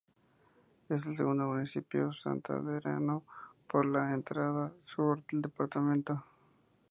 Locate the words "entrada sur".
4.15-5.23